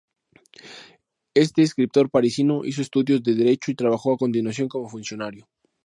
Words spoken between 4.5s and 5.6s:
como funcionario.